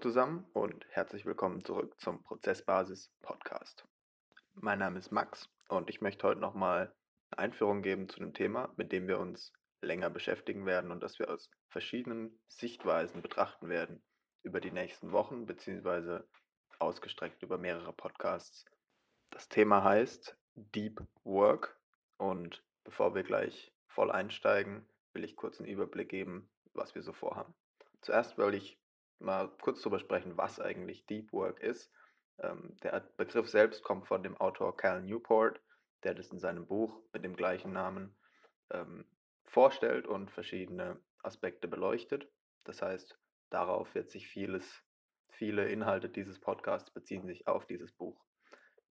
[0.00, 3.84] zusammen und herzlich willkommen zurück zum Prozessbasis Podcast.
[4.54, 6.94] Mein Name ist Max und ich möchte heute nochmal
[7.30, 11.18] eine Einführung geben zu einem Thema, mit dem wir uns länger beschäftigen werden und das
[11.18, 14.00] wir aus verschiedenen Sichtweisen betrachten werden
[14.44, 16.28] über die nächsten Wochen beziehungsweise
[16.78, 18.66] ausgestreckt über mehrere Podcasts.
[19.30, 21.76] Das Thema heißt Deep Work
[22.18, 27.12] und bevor wir gleich voll einsteigen, will ich kurz einen Überblick geben, was wir so
[27.12, 27.52] vorhaben.
[28.00, 28.78] Zuerst will ich
[29.18, 31.92] mal kurz darüber sprechen, was eigentlich Deep Work ist.
[32.38, 35.60] Ähm, der Begriff selbst kommt von dem Autor Cal Newport,
[36.04, 38.16] der das in seinem Buch mit dem gleichen Namen
[38.70, 39.04] ähm,
[39.44, 42.30] vorstellt und verschiedene Aspekte beleuchtet.
[42.64, 43.18] Das heißt,
[43.50, 44.84] darauf wird sich vieles,
[45.30, 48.24] viele Inhalte dieses Podcasts beziehen sich auf dieses Buch.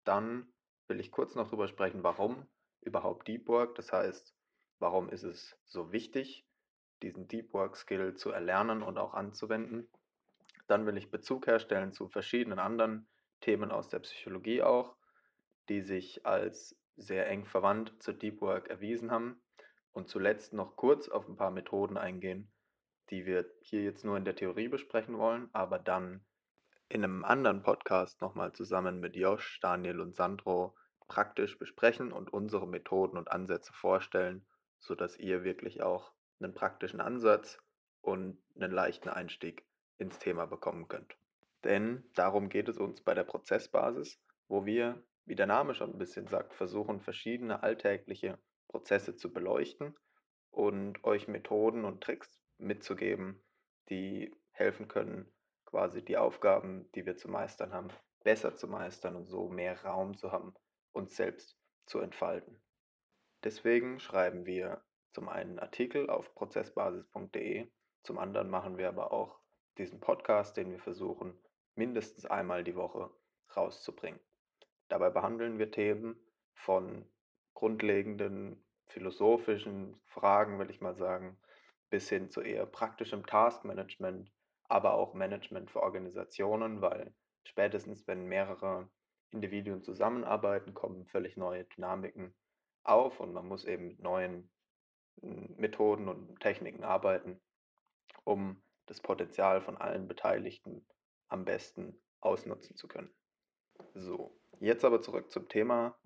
[0.04, 0.52] Dann
[0.88, 2.48] will ich kurz noch darüber sprechen, warum
[2.82, 4.36] überhaupt Deep Work, das heißt,
[4.80, 6.48] warum ist es so wichtig,
[7.02, 9.90] diesen Deep Work Skill zu erlernen und auch anzuwenden.
[10.68, 13.08] Dann will ich Bezug herstellen zu verschiedenen anderen
[13.42, 14.96] Themen aus der Psychologie auch,
[15.70, 19.42] die sich als sehr eng verwandt zu Deep Work erwiesen haben.
[19.92, 22.52] Und zuletzt noch kurz auf ein paar Methoden eingehen,
[23.10, 26.26] die wir hier jetzt nur in der Theorie besprechen wollen, aber dann
[26.90, 30.76] in einem anderen Podcast nochmal zusammen mit Josh, Daniel und Sandro
[31.08, 34.46] praktisch besprechen und unsere Methoden und Ansätze vorstellen,
[34.80, 37.60] sodass ihr wirklich auch einen praktischen Ansatz
[38.02, 39.66] und einen leichten Einstieg
[39.98, 41.18] ins Thema bekommen könnt.
[41.64, 45.98] Denn darum geht es uns bei der Prozessbasis, wo wir, wie der Name schon ein
[45.98, 49.96] bisschen sagt, versuchen, verschiedene alltägliche Prozesse zu beleuchten
[50.52, 53.44] und euch Methoden und Tricks mitzugeben,
[53.90, 55.32] die helfen können,
[55.66, 57.90] quasi die Aufgaben, die wir zu meistern haben,
[58.24, 60.54] besser zu meistern und so mehr Raum zu haben,
[60.94, 62.62] uns selbst zu entfalten.
[63.44, 67.72] Deswegen schreiben wir zum einen Artikel auf prozessbasis.de,
[68.04, 69.40] zum anderen machen wir aber auch
[69.78, 71.38] diesen Podcast, den wir versuchen,
[71.76, 73.10] mindestens einmal die Woche
[73.56, 74.20] rauszubringen.
[74.88, 76.16] Dabei behandeln wir Themen
[76.54, 77.06] von
[77.54, 81.38] grundlegenden philosophischen Fragen, will ich mal sagen,
[81.90, 84.32] bis hin zu eher praktischem Taskmanagement,
[84.68, 87.14] aber auch Management für Organisationen, weil
[87.44, 88.90] spätestens wenn mehrere
[89.32, 92.34] Individuen zusammenarbeiten, kommen völlig neue Dynamiken
[92.84, 94.50] auf und man muss eben mit neuen
[95.22, 97.42] hm, Methoden und Techniken arbeiten,
[98.24, 100.86] um das Potenzial von allen Beteiligten
[101.28, 103.14] am besten ausnutzen zu können.
[103.94, 105.98] So, jetzt aber zurück zum Thema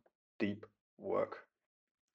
[0.41, 0.67] Deep
[0.97, 1.47] Work.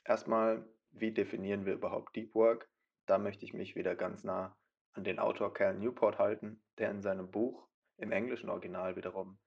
[0.04, 2.68] Erstmal, wie definieren wir überhaupt Deep Work?
[3.06, 4.56] Da möchte ich mich wieder ganz nah
[4.92, 9.38] an den Autor Cal Newport halten, der in seinem Buch im englischen Original wiederum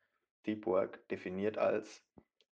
[0.46, 2.04] Deep Work definiert als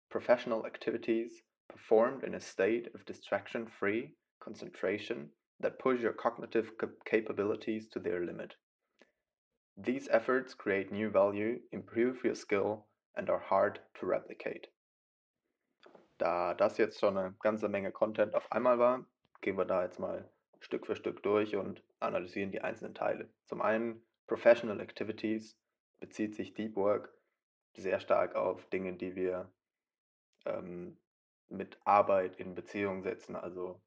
[0.09, 5.31] Professional Activities performed in a state of distraction-free concentration
[5.63, 6.71] that push your cognitive
[7.05, 8.55] capabilities to their limit.
[9.75, 12.85] These efforts create new value, improve your skill
[13.15, 14.67] and are hard to replicate.
[16.19, 19.05] Da das jetzt schon eine ganze Menge Content auf einmal war,
[19.41, 20.29] gehen wir da jetzt mal
[20.59, 23.29] Stück für Stück durch und analysieren die einzelnen Teile.
[23.45, 25.57] Zum einen Professional Activities
[25.99, 27.13] bezieht sich Deep Work
[27.75, 29.51] sehr stark auf Dinge, die wir
[30.45, 30.97] ähm,
[31.49, 33.81] mit Arbeit in Beziehung setzen, also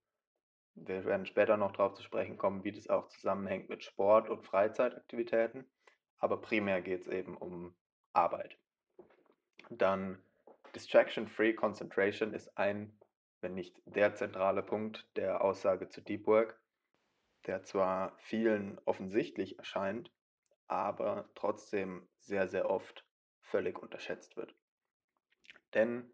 [0.77, 4.45] wir werden später noch darauf zu sprechen kommen, wie das auch zusammenhängt mit Sport und
[4.45, 5.65] Freizeitaktivitäten.
[6.19, 7.75] Aber primär geht es eben um
[8.13, 8.59] Arbeit.
[9.71, 10.23] Dann
[10.75, 12.99] Distraction-Free Concentration ist ein,
[13.41, 16.61] wenn nicht der zentrale Punkt der Aussage zu Deep Work,
[17.47, 20.13] der zwar vielen offensichtlich erscheint,
[20.69, 23.07] aber trotzdem sehr, sehr oft
[23.41, 24.55] völlig unterschätzt wird.
[25.75, 26.11] Denn,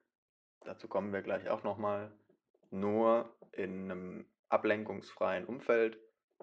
[0.60, 2.12] dazu kommen wir gleich auch nochmal,
[2.70, 5.98] nur in einem ablenkungsfreien Umfeld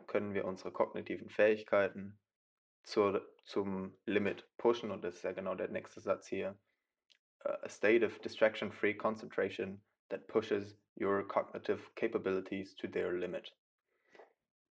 [0.07, 2.17] können wir unsere kognitiven Fähigkeiten
[2.83, 6.57] zur, zum Limit pushen und das ist ja genau der nächste Satz hier.
[7.43, 13.56] A state of distraction-free concentration that pushes your cognitive capabilities to their limit.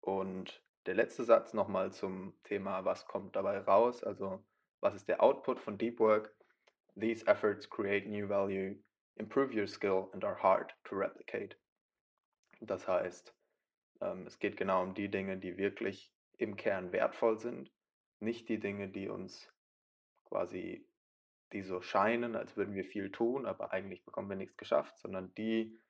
[0.01, 4.45] Und der letzte Satz nochmal zum Thema, was kommt dabei raus, also
[4.81, 6.35] was ist der Output von Deep Work?
[6.97, 8.77] These efforts create new value,
[9.17, 11.57] improve your skill and are hard to replicate.
[12.61, 13.35] Das heißt,
[14.01, 17.73] ähm, es geht genau um die Dinge, die wirklich im Kern wertvoll sind,
[18.21, 19.53] nicht die Dinge, die uns
[20.25, 20.87] quasi,
[21.53, 25.35] die so scheinen, als würden wir viel tun, aber eigentlich bekommen wir nichts geschafft, sondern
[25.35, 25.81] die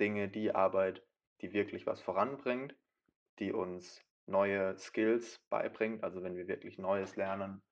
[0.00, 1.02] Dinge, die Arbeit,
[1.40, 2.74] die wirklich was voranbringt,
[3.38, 7.62] die uns neue Skills beibringt, also wenn wir wirklich Neues lernen.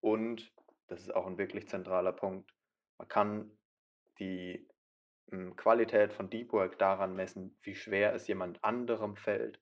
[0.00, 0.52] Und,
[0.88, 2.52] das ist auch ein wirklich zentraler Punkt,
[2.98, 3.50] man kann
[4.18, 4.68] die
[5.56, 9.60] Qualität von Deep Work daran messen, wie schwer es jemand anderem fällt,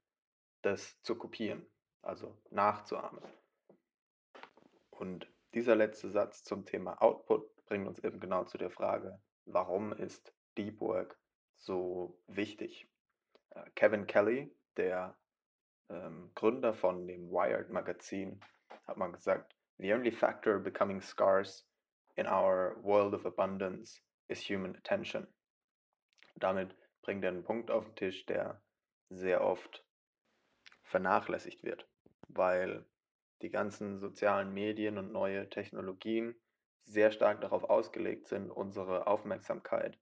[0.62, 1.67] das zu kopieren,
[2.03, 3.23] also nachzuahmen.
[4.91, 9.93] Und dieser letzte Satz zum Thema Output bringt uns eben genau zu der Frage, warum
[9.93, 11.19] ist Deep Work
[11.56, 12.88] so wichtig?
[13.50, 15.17] Äh, Kevin Kelly, der
[15.88, 18.41] ähm, Gründer von dem Wired Magazin,
[18.87, 21.67] hat mal gesagt, The only factor becoming scarce
[22.17, 25.26] in our world of abundance is human attention.
[26.34, 28.62] Damit bringt er einen Punkt auf den Tisch, der
[29.08, 29.84] sehr oft
[30.82, 31.88] vernachlässigt wird,
[32.29, 32.87] weil
[33.43, 36.34] die ganzen sozialen Medien und neue Technologien
[36.84, 39.99] sehr stark darauf ausgelegt sind, unsere Aufmerksamkeit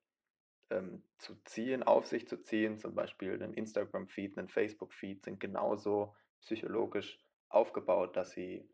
[0.71, 2.79] ähm, zu ziehen, auf sich zu ziehen.
[2.79, 7.19] Zum Beispiel ein Instagram-Feed, ein Facebook-Feed sind genauso psychologisch
[7.49, 8.69] aufgebaut, dass sie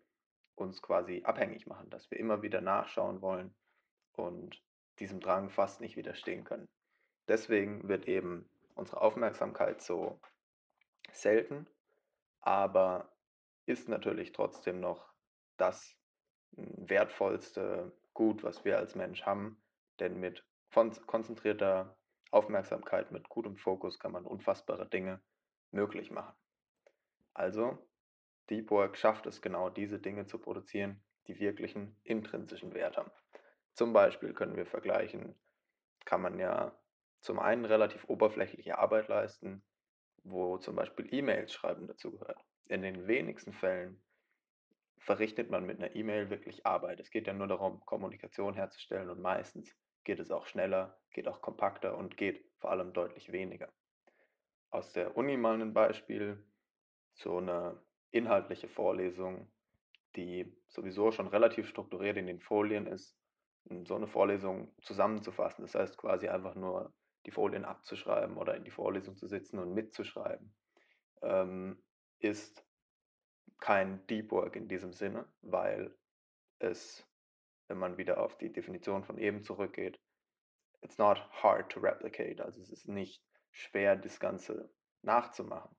[0.54, 3.54] uns quasi abhängig machen, dass wir immer wieder nachschauen wollen
[4.12, 4.62] und
[4.98, 6.68] diesem Drang fast nicht widerstehen können.
[7.28, 10.20] Deswegen wird eben unsere Aufmerksamkeit so
[11.12, 11.66] selten,
[12.40, 13.10] aber
[13.66, 15.12] ist natürlich trotzdem noch
[15.56, 15.96] das
[16.54, 19.60] hm, wertvollste Gut, was wir als Mensch haben,
[20.00, 20.42] denn mit
[21.06, 21.96] konzentrierter
[22.30, 25.20] Aufmerksamkeit, mit gutem Fokus kann man unfassbare Dinge
[25.70, 26.34] möglich machen.
[27.34, 27.78] Also,
[28.48, 33.10] Deep Work schafft es genau, diese Dinge zu produzieren, die wirklichen intrinsischen Wert haben.
[33.74, 35.34] Zum Beispiel können wir vergleichen,
[36.04, 36.72] kann man ja
[37.26, 39.64] zum einen relativ oberflächliche Arbeit leisten,
[40.22, 42.40] wo zum Beispiel E-Mails schreiben dazugehört.
[42.68, 44.00] In den wenigsten Fällen
[44.98, 47.00] verrichtet man mit einer E-Mail wirklich Arbeit.
[47.00, 51.42] Es geht ja nur darum, Kommunikation herzustellen und meistens geht es auch schneller, geht auch
[51.42, 53.72] kompakter und geht vor allem deutlich weniger.
[54.70, 56.46] Aus der Uni mal ein Beispiel,
[57.14, 57.82] so eine
[58.12, 59.50] inhaltliche Vorlesung,
[60.14, 63.18] die sowieso schon relativ strukturiert in den Folien ist,
[63.84, 65.62] so eine Vorlesung zusammenzufassen.
[65.62, 66.94] Das heißt quasi einfach nur
[67.26, 70.54] die Folien abzuschreiben oder in die Vorlesung zu sitzen und mitzuschreiben,
[71.22, 71.82] ähm,
[72.20, 72.64] ist
[73.58, 75.96] kein Deep Work in diesem Sinne, weil
[76.58, 77.06] es,
[77.68, 80.00] wenn man wieder auf die Definition von eben zurückgeht,
[80.82, 84.70] it's not hard to replicate, also es ist nicht schwer, das Ganze
[85.02, 85.74] nachzumachen,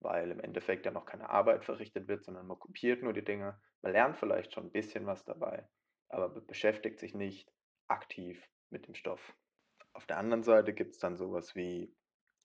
[0.00, 3.60] weil im Endeffekt ja noch keine Arbeit verrichtet wird, sondern man kopiert nur die Dinge,
[3.82, 5.68] man lernt vielleicht schon ein bisschen was dabei,
[6.08, 7.52] aber beschäftigt sich nicht
[7.88, 9.36] aktiv mit dem Stoff.
[9.98, 11.92] Auf der anderen Seite gibt es dann sowas wie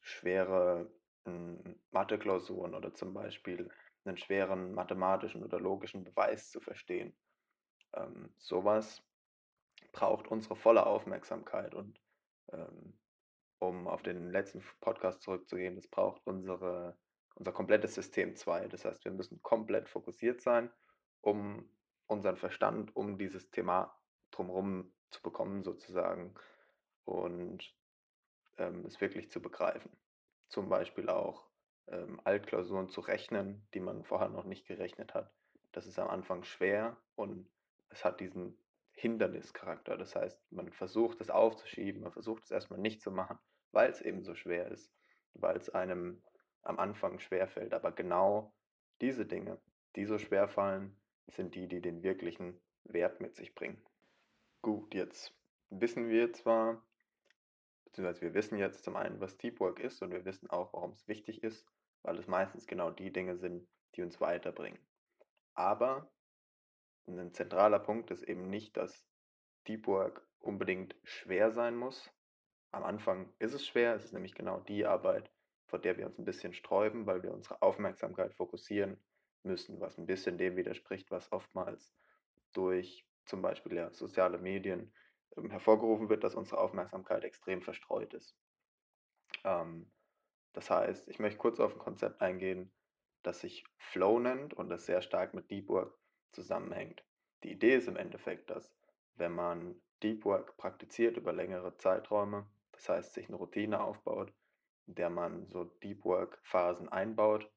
[0.01, 0.91] schwere
[1.25, 3.69] hm, Mathe-Klausuren oder zum Beispiel
[4.05, 7.15] einen schweren mathematischen oder logischen Beweis zu verstehen.
[7.94, 9.03] Ähm, sowas
[9.91, 12.01] braucht unsere volle Aufmerksamkeit und
[12.51, 12.97] ähm,
[13.59, 16.97] um auf den letzten Podcast zurückzugehen, das braucht unsere,
[17.35, 18.67] unser komplettes System 2.
[18.69, 20.71] Das heißt, wir müssen komplett fokussiert sein,
[21.21, 21.69] um
[22.07, 23.95] unseren Verstand, um dieses Thema
[24.31, 26.33] drumherum zu bekommen sozusagen
[27.05, 27.73] und
[28.57, 29.91] ähm, es wirklich zu begreifen.
[30.47, 31.47] Zum Beispiel auch
[31.88, 35.31] ähm, Altklausuren zu rechnen, die man vorher noch nicht gerechnet hat.
[35.71, 37.50] Das ist am Anfang schwer und
[37.89, 38.57] es hat diesen
[38.91, 39.97] Hindernischarakter.
[39.97, 43.39] Das heißt, man versucht es aufzuschieben, man versucht es erstmal nicht zu machen,
[43.71, 44.94] weil es eben so schwer ist,
[45.33, 46.21] weil es einem
[46.61, 47.73] am Anfang schwer fällt.
[47.73, 48.53] Aber genau
[49.01, 49.59] diese Dinge,
[49.95, 50.95] die so schwer fallen,
[51.27, 53.81] sind die, die den wirklichen Wert mit sich bringen.
[54.61, 55.33] Gut, jetzt
[55.69, 56.81] wissen wir zwar,
[57.94, 60.92] beziehungsweise wir wissen jetzt zum einen, was Deep Work ist und wir wissen auch, warum
[60.92, 61.64] es wichtig ist,
[62.02, 64.80] weil es meistens genau die Dinge sind, die uns weiterbringen.
[65.54, 66.12] Aber
[67.07, 69.06] ein zentraler Punkt ist eben nicht, dass
[69.68, 72.09] Deep Work unbedingt schwer sein muss.
[72.71, 75.31] Am Anfang ist es schwer, es ist nämlich genau die Arbeit,
[75.68, 78.97] vor der wir uns ein bisschen sträuben, weil wir unsere Aufmerksamkeit fokussieren
[79.44, 81.94] müssen, was ein bisschen dem widerspricht, was oftmals
[82.54, 84.92] durch zum Beispiel ja, soziale Medien
[85.37, 88.35] ähm, hervorgerufen wird, dass unsere Aufmerksamkeit extrem verstreut ist.
[89.44, 89.92] Ähm,
[90.54, 92.71] das heißt, ich möchte kurz auf ein Konzept eingehen,
[93.23, 95.97] das sich Flow nennt und das sehr stark mit Deep Work
[96.31, 97.04] zusammenhängt.
[97.44, 98.75] Die Idee ist im Endeffekt, dass
[99.16, 104.33] wenn man Deep Work praktiziert über längere Zeiträume, das heißt sich eine Routine aufbaut,
[104.87, 107.49] in der man so Deep Work Phasen einbaut,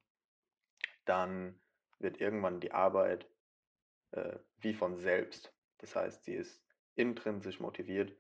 [1.05, 1.61] dann
[1.99, 3.29] wird irgendwann die Arbeit
[4.13, 5.53] äh, wie von selbst.
[5.79, 6.63] Das heißt, sie ist
[6.97, 8.17] intrinsisch motiviert,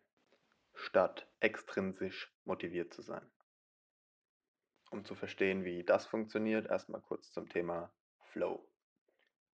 [0.75, 3.29] statt extrinsisch motiviert zu sein.
[4.91, 8.69] Um zu verstehen, wie das funktioniert, erstmal kurz zum Thema Flow.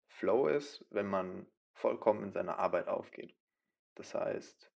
[0.08, 3.34] Flow ist, wenn man vollkommen in seiner Arbeit aufgeht.
[3.96, 4.72] Das heißt,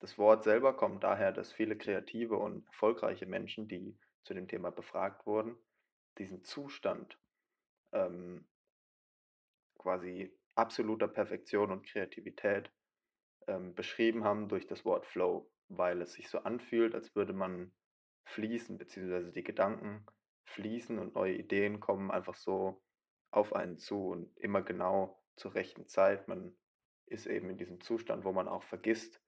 [0.00, 4.70] das Wort selber kommt daher, dass viele kreative und erfolgreiche Menschen, die zu dem Thema
[4.70, 5.56] befragt wurden,
[6.18, 7.18] diesen Zustand
[7.92, 8.46] ähm,
[9.78, 12.70] quasi absoluter Perfektion und Kreativität
[13.50, 17.72] ähm, beschrieben haben durch das Wort Flow, weil es sich so anfühlt, als würde man
[18.24, 20.06] fließen, beziehungsweise die Gedanken
[20.44, 22.82] fließen und neue Ideen kommen einfach so
[23.30, 26.28] auf einen zu und immer genau zur rechten Zeit.
[26.28, 26.56] Man
[27.06, 29.20] ist eben in diesem Zustand, wo man auch vergisst,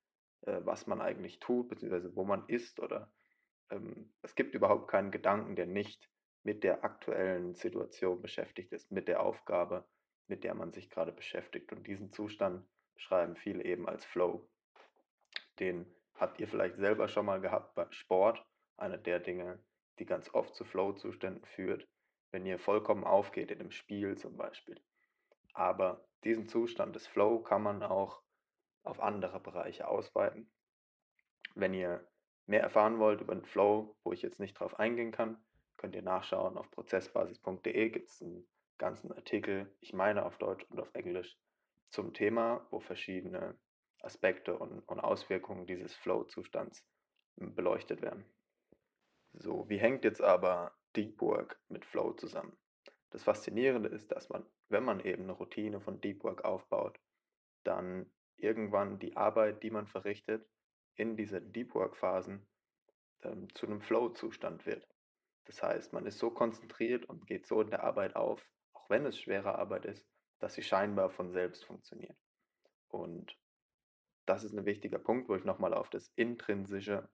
[0.42, 3.12] äh, was man eigentlich tut, beziehungsweise wo man ist oder
[3.70, 6.08] ähm, es gibt überhaupt keinen Gedanken, der nicht
[6.44, 9.84] mit der aktuellen Situation beschäftigt ist, mit der Aufgabe,
[10.28, 11.72] mit der man sich gerade beschäftigt.
[11.72, 12.66] Und diesen Zustand
[13.02, 14.48] beschreiben viele eben als Flow.
[15.58, 18.44] Den habt ihr vielleicht selber schon mal gehabt beim Sport,
[18.76, 19.58] einer der Dinge,
[19.98, 21.88] die ganz oft zu Flow-Zuständen führt,
[22.30, 24.80] wenn ihr vollkommen aufgeht in einem Spiel zum Beispiel.
[25.52, 28.22] Aber diesen Zustand des Flow kann man auch
[28.84, 30.48] auf andere Bereiche ausweiten.
[31.56, 32.08] Wenn ihr
[32.46, 35.44] mehr erfahren wollt über den Flow, wo ich jetzt nicht drauf eingehen kann,
[35.76, 36.56] könnt ihr nachschauen.
[36.56, 41.36] Auf prozessbasis.de gibt es einen ganzen Artikel, ich meine auf Deutsch und auf Englisch,
[41.92, 43.56] zum Thema, wo verschiedene
[44.00, 46.84] Aspekte und, und Auswirkungen dieses Flow-Zustands
[47.38, 48.24] hm, beleuchtet werden.
[49.34, 52.56] So, wie hängt jetzt aber Deep Work mit Flow zusammen?
[53.10, 56.98] Das Faszinierende ist, dass man, wenn man eben eine Routine von Deep Work aufbaut,
[57.62, 60.48] dann irgendwann die Arbeit, die man verrichtet,
[60.96, 62.46] in diese Deep Work Phasen
[63.22, 64.86] ähm, zu einem Flow-Zustand wird.
[65.44, 69.06] Das heißt, man ist so konzentriert und geht so in der Arbeit auf, auch wenn
[69.06, 70.06] es schwere Arbeit ist,
[70.42, 72.16] dass sie scheinbar von selbst funktioniert.
[72.88, 73.38] Und
[74.26, 77.08] das ist ein wichtiger Punkt, wo ich nochmal auf das Intrinsische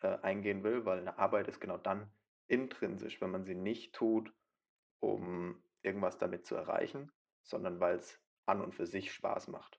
[0.00, 2.10] äh, eingehen will, weil eine Arbeit ist genau dann
[2.46, 4.32] intrinsisch, wenn man sie nicht tut,
[5.00, 9.78] um irgendwas damit zu erreichen, sondern weil es an und für sich Spaß macht.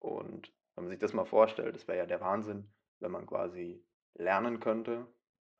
[0.00, 2.68] Und wenn man sich das mal vorstellt, das wäre ja der Wahnsinn,
[2.98, 3.80] wenn man quasi
[4.14, 5.06] lernen könnte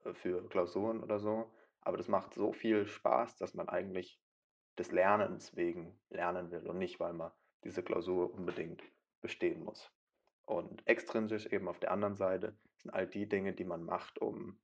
[0.04, 4.20] äh, für Klausuren oder so, aber das macht so viel Spaß, dass man eigentlich
[4.78, 7.32] des Lernens wegen lernen will und nicht, weil man
[7.64, 8.82] diese Klausur unbedingt
[9.20, 9.90] bestehen muss.
[10.44, 14.58] Und extrinsisch eben auf der anderen Seite sind all die Dinge, die man macht, um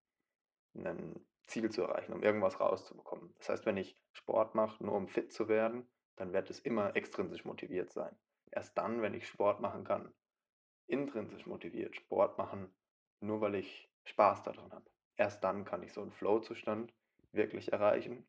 [0.75, 3.35] ein Ziel zu erreichen, um irgendwas rauszubekommen.
[3.39, 6.97] Das heißt, wenn ich Sport mache, nur um fit zu werden, dann wird es immer
[6.97, 8.15] extrinsisch motiviert sein.
[8.51, 10.13] Erst dann, wenn ich Sport machen kann,
[10.87, 12.75] intrinsisch motiviert Sport machen,
[13.21, 14.91] nur weil ich Spaß daran habe.
[15.17, 16.93] Erst dann kann ich so einen Flow-Zustand
[17.33, 18.27] wirklich erreichen.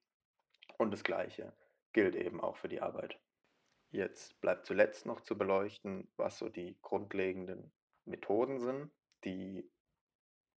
[0.78, 1.54] Und das Gleiche
[1.94, 3.20] gilt eben auch für die Arbeit.
[3.92, 7.72] Jetzt bleibt zuletzt noch zu beleuchten, was so die grundlegenden
[8.06, 8.92] Methoden sind,
[9.24, 9.68] die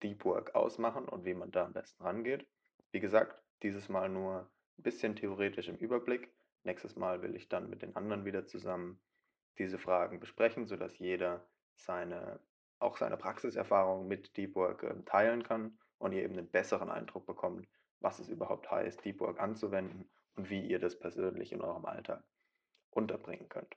[0.02, 2.46] Deep Work ausmachen und wie man da am besten rangeht.
[2.90, 6.30] Wie gesagt, dieses Mal nur ein bisschen theoretisch im Überblick.
[6.64, 9.00] Nächstes Mal will ich dann mit den anderen wieder zusammen
[9.58, 12.40] diese Fragen besprechen, sodass jeder seine,
[12.78, 17.26] auch seine Praxiserfahrung mit Deep Work äh, teilen kann und ihr eben einen besseren Eindruck
[17.26, 17.66] bekommt,
[18.00, 22.22] was es überhaupt heißt, Deep Work anzuwenden wie ihr das persönlich in eurem Alltag
[22.90, 23.76] unterbringen könnt.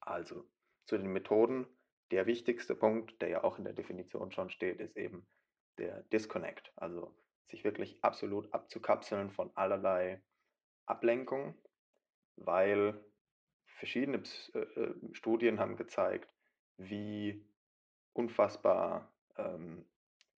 [0.00, 0.44] Also
[0.86, 1.66] zu den Methoden.
[2.10, 5.26] Der wichtigste Punkt, der ja auch in der Definition schon steht, ist eben
[5.76, 6.72] der Disconnect.
[6.76, 7.14] Also
[7.48, 10.22] sich wirklich absolut abzukapseln von allerlei
[10.86, 11.54] Ablenkung,
[12.36, 12.98] weil
[13.66, 14.22] verschiedene
[14.54, 16.32] äh, äh, Studien haben gezeigt,
[16.78, 17.44] wie
[18.14, 19.84] unfassbar ähm,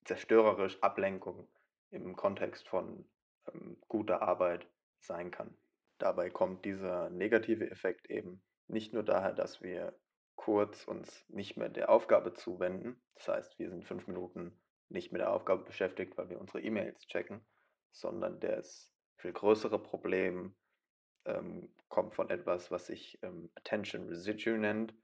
[0.04, 1.48] zerstörerisch Ablenkung
[1.90, 3.08] im Kontext von
[3.52, 4.66] ähm, guter Arbeit
[5.04, 5.56] sein kann.
[5.98, 9.98] Dabei kommt dieser negative Effekt eben nicht nur daher, dass wir
[10.36, 15.20] kurz uns nicht mehr der Aufgabe zuwenden, das heißt, wir sind fünf Minuten nicht mit
[15.20, 17.44] der Aufgabe beschäftigt, weil wir unsere E-Mails checken,
[17.92, 20.56] sondern das viel größere Problem
[21.26, 24.94] ähm, kommt von etwas, was sich ähm, Attention Residue nennt.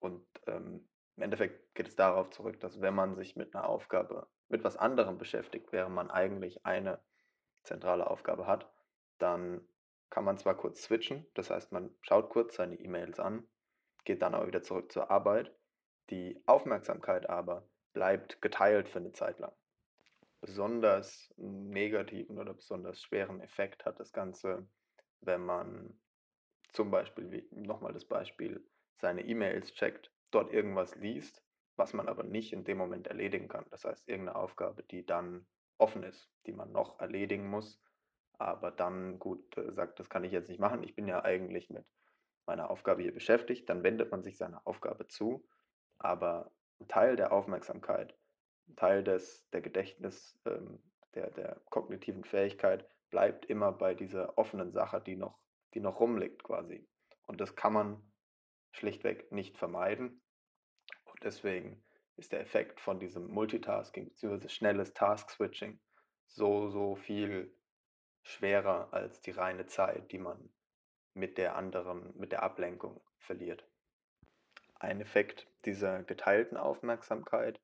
[0.00, 4.28] Und ähm, im Endeffekt geht es darauf zurück, dass wenn man sich mit einer Aufgabe,
[4.48, 7.00] mit was anderem beschäftigt, während man eigentlich eine
[7.62, 8.72] zentrale Aufgabe hat,
[9.18, 9.66] dann
[10.10, 13.46] kann man zwar kurz switchen, das heißt, man schaut kurz seine E-Mails an,
[14.04, 15.54] geht dann aber wieder zurück zur Arbeit.
[16.10, 19.52] Die Aufmerksamkeit aber bleibt geteilt für eine Zeit lang.
[20.40, 24.66] Besonders negativen oder besonders schweren Effekt hat das Ganze,
[25.20, 25.98] wenn man
[26.72, 28.64] zum Beispiel, nochmal das Beispiel,
[28.96, 31.42] seine E-Mails checkt, dort irgendwas liest,
[31.76, 33.66] was man aber nicht in dem Moment erledigen kann.
[33.70, 35.46] Das heißt, irgendeine Aufgabe, die dann
[35.78, 37.80] offen ist, die man noch erledigen muss,
[38.38, 41.70] aber dann gut äh, sagt, das kann ich jetzt nicht machen, ich bin ja eigentlich
[41.70, 41.84] mit
[42.46, 45.46] meiner Aufgabe hier beschäftigt, dann wendet man sich seiner Aufgabe zu,
[45.98, 48.16] aber ein Teil der Aufmerksamkeit,
[48.68, 50.82] ein Teil des, der Gedächtnis, ähm,
[51.14, 55.38] der, der kognitiven Fähigkeit bleibt immer bei dieser offenen Sache, die noch,
[55.74, 56.86] die noch rumliegt quasi.
[57.26, 58.12] Und das kann man
[58.72, 60.22] schlichtweg nicht vermeiden.
[61.04, 61.82] Und deswegen
[62.16, 64.48] ist der Effekt von diesem Multitasking bzw.
[64.48, 65.80] schnelles Task-Switching
[66.26, 67.54] so, so viel
[68.28, 70.50] schwerer als die reine Zeit, die man
[71.14, 73.66] mit der anderen, mit der Ablenkung verliert.
[74.74, 77.60] Ein Effekt dieser geteilten Aufmerksamkeit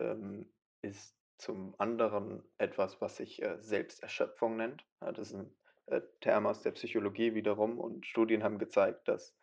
[0.00, 4.84] ähm, ist zum anderen etwas, was sich äh, Selbsterschöpfung nennt.
[5.00, 5.56] Ja, das ist ein
[5.86, 9.36] äh, Term aus der Psychologie wiederum und Studien haben gezeigt, dass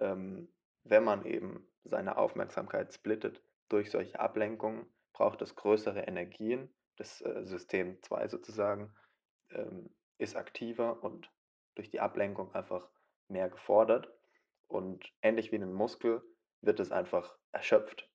[0.00, 0.52] ähm,
[0.82, 6.68] wenn man eben seine Aufmerksamkeit splittet durch solche Ablenkungen, braucht es größere Energien.
[6.96, 8.92] Das äh, System 2 sozusagen
[9.50, 11.30] ähm, ist aktiver und
[11.74, 12.88] durch die Ablenkung einfach
[13.28, 14.12] mehr gefordert.
[14.66, 16.22] Und ähnlich wie ein Muskel
[16.60, 18.10] wird es einfach erschöpft.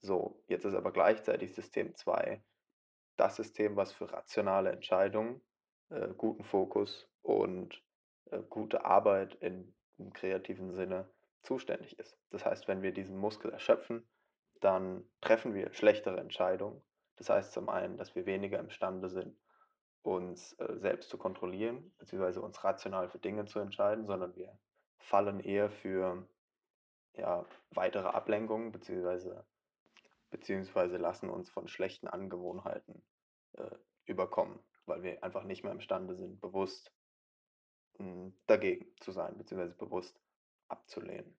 [0.00, 2.42] So, jetzt ist aber gleichzeitig System 2
[3.16, 5.40] das System, was für rationale Entscheidungen,
[5.88, 7.82] äh, guten Fokus und
[8.30, 11.10] äh, gute Arbeit in, im kreativen Sinne
[11.42, 12.18] zuständig ist.
[12.30, 14.06] Das heißt, wenn wir diesen Muskel erschöpfen,
[14.60, 16.82] dann treffen wir schlechtere Entscheidungen.
[17.16, 19.36] Das heißt zum einen, dass wir weniger imstande sind,
[20.06, 24.56] uns äh, selbst zu kontrollieren, beziehungsweise uns rational für Dinge zu entscheiden, sondern wir
[24.98, 26.26] fallen eher für
[27.14, 29.44] ja, weitere Ablenkungen, beziehungsweise,
[30.30, 33.02] beziehungsweise lassen uns von schlechten Angewohnheiten
[33.54, 33.70] äh,
[34.04, 36.92] überkommen, weil wir einfach nicht mehr imstande sind, bewusst
[37.98, 40.20] mh, hm, dagegen zu sein, beziehungsweise bewusst
[40.68, 41.36] abzulehnen.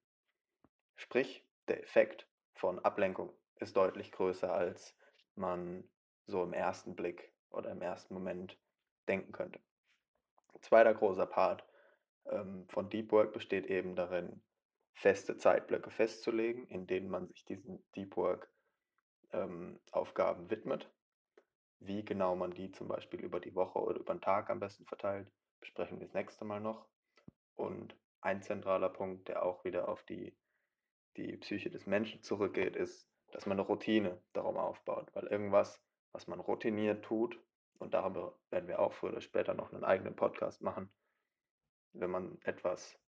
[0.95, 4.93] Sprich, der Effekt von Ablenkung ist deutlich größer, als
[5.35, 5.87] man
[6.25, 8.57] so im ersten Blick oder im ersten Moment
[9.07, 9.59] denken könnte.
[10.61, 11.63] Zweiter großer Part
[12.25, 14.41] ähm, von Deep Work besteht eben darin,
[14.93, 18.49] feste Zeitblöcke festzulegen, in denen man sich diesen Deep Work
[19.31, 20.91] ähm, Aufgaben widmet.
[21.79, 24.85] Wie genau man die zum Beispiel über die Woche oder über den Tag am besten
[24.85, 26.87] verteilt, besprechen wir das nächste Mal noch.
[27.55, 30.35] Und ein zentraler Punkt, der auch wieder auf die,
[31.17, 35.79] die Psyche des Menschen zurückgeht, ist, dass man eine Routine darum aufbaut, weil irgendwas,
[36.17, 37.39] was man routiniert tut,
[37.77, 40.89] und darüber werden wir auch früher oder später noch einen eigenen Podcast machen,
[41.93, 42.99] wenn man etwas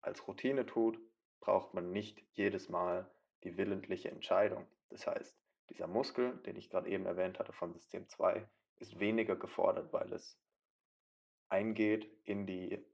[0.00, 0.98] als Routine tut,
[1.38, 3.08] braucht man nicht jedes Mal
[3.44, 4.66] die willentliche Entscheidung.
[4.88, 5.38] Das heißt,
[5.68, 8.44] dieser Muskel, den ich gerade eben erwähnt hatte von System 2,
[8.80, 10.36] ist weniger gefordert, weil es
[11.50, 12.84] eingeht in die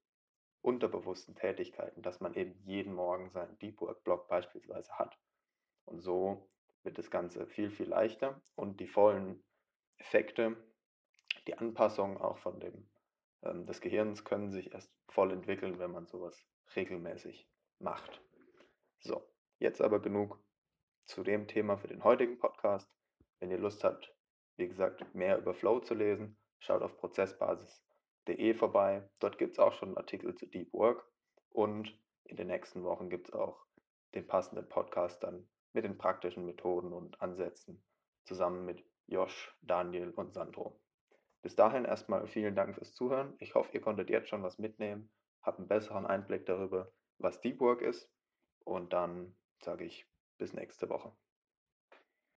[0.61, 5.19] unterbewussten Tätigkeiten, dass man eben jeden Morgen seinen Deep Work Block beispielsweise hat.
[5.87, 6.47] Und so
[6.83, 9.43] wird das Ganze viel, viel leichter und die vollen
[9.99, 10.57] Effekte,
[11.47, 12.89] die Anpassung auch von dem,
[13.43, 18.23] ähm, des Gehirns können sich erst voll entwickeln, wenn man sowas regelmäßig macht.
[19.01, 19.23] So,
[19.59, 20.39] jetzt aber genug
[21.05, 22.91] zu dem Thema für den heutigen Podcast.
[23.39, 24.13] Wenn ihr Lust habt,
[24.57, 29.09] wie gesagt, mehr über Flow zu lesen, schaut auf prozessbasis.de vorbei.
[29.21, 31.07] Dort gibt es auch schon Artikel zu Deep Work
[31.51, 33.65] und in den nächsten Wochen gibt es auch
[34.15, 37.85] den passenden Podcast dann mit den praktischen Methoden und Ansätzen
[38.25, 40.81] zusammen mit Josh, Daniel und Sandro.
[41.43, 43.35] Bis dahin erstmal vielen Dank fürs Zuhören.
[43.39, 45.11] Ich hoffe, ihr konntet jetzt schon was mitnehmen,
[45.43, 48.11] habt einen besseren Einblick darüber, was Deep Work ist
[48.65, 50.07] und dann sage ich
[50.39, 51.13] bis nächste Woche.